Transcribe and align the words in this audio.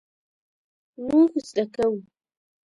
مونږ 1.05 1.31
زده 1.49 1.65
کوو 1.75 1.99